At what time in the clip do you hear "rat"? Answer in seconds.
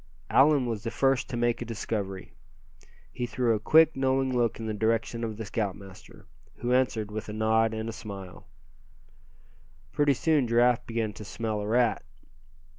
11.67-12.03